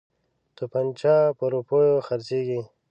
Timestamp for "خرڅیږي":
2.07-2.59